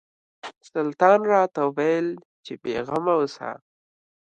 سلطان 0.71 1.19
راته 1.31 1.59
وویل 1.65 2.07
چې 2.45 2.53
بېغمه 2.61 3.13
اوسه. 3.19 3.51